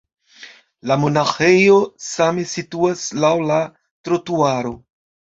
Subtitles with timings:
[0.91, 3.63] La monaĥejo same situas laŭ la
[4.07, 4.79] trotuaro.